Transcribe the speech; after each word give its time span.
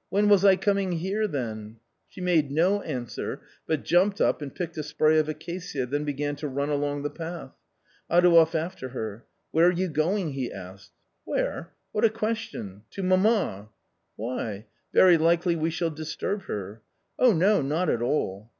"When 0.10 0.28
was 0.28 0.44
I 0.44 0.56
coming 0.56 0.90
here 0.90 1.28
then?" 1.28 1.76
She 2.10 2.20
made 2.20 2.50
no 2.50 2.82
answer, 2.82 3.42
but 3.68 3.84
jumped 3.84 4.20
up 4.20 4.42
and 4.42 4.52
picked 4.52 4.76
a 4.76 4.82
spray 4.82 5.16
of 5.20 5.28
acacia, 5.28 5.86
then 5.86 6.02
began 6.02 6.34
to 6.42 6.48
run 6.48 6.70
along 6.70 7.04
the 7.04 7.08
path. 7.10 7.52
Adouev 8.10 8.56
after 8.56 8.88
her." 8.88 9.24
Where 9.52 9.68
are 9.68 9.70
you 9.70 9.86
going?" 9.86 10.32
he 10.32 10.50
asked." 10.52 10.90
Where? 11.24 11.70
What 11.92 12.04
a 12.04 12.10
question! 12.10 12.82
To 12.94 13.04
mamma."" 13.04 13.68
Why? 14.16 14.66
Very 14.92 15.16
likely 15.18 15.54
we 15.54 15.70
shall 15.70 15.90
disturb 15.90 16.46
her."" 16.46 16.82
Oh 17.20 17.32
no, 17.32 17.62
not 17.62 17.88
at 17.88 18.02
all." 18.02 18.50